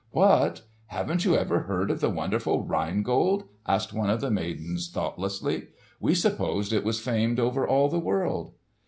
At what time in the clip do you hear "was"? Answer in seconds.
6.83-6.99